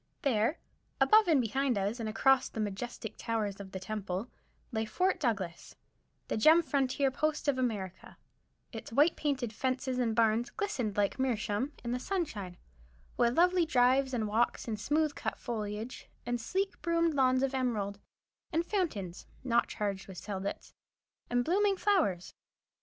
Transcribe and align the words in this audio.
There, 0.23 0.57
above 0.99 1.27
and 1.27 1.39
behind 1.39 1.77
us, 1.77 1.99
and 1.99 2.09
across 2.09 2.49
the 2.49 2.59
majestic 2.59 3.17
towers 3.19 3.59
of 3.59 3.71
the 3.71 3.79
Temple, 3.79 4.31
lay 4.71 4.83
Fort 4.83 5.19
Douglas, 5.19 5.75
the 6.27 6.37
gem 6.37 6.63
frontier 6.63 7.11
post 7.11 7.47
of 7.47 7.59
America, 7.59 8.17
its 8.71 8.91
white 8.91 9.15
painted 9.15 9.53
fences 9.53 9.99
and 9.99 10.15
barns 10.15 10.49
glistened 10.49 10.97
like 10.97 11.19
meerschaum 11.19 11.73
in 11.83 11.91
the 11.91 11.99
sunshine, 11.99 12.57
with 13.15 13.37
lovely 13.37 13.63
drives 13.63 14.11
and 14.11 14.27
walks, 14.27 14.67
and 14.67 14.79
smooth 14.79 15.13
cut 15.13 15.37
foliage, 15.37 16.09
and 16.25 16.41
sleek 16.41 16.81
broomed 16.81 17.13
lawns 17.13 17.43
of 17.43 17.53
emerald, 17.53 17.99
and 18.51 18.65
fountains 18.65 19.27
(not 19.43 19.67
charged 19.67 20.07
with 20.07 20.17
seidlitz), 20.17 20.73
and 21.29 21.45
blooming 21.45 21.77
flowers. 21.77 22.33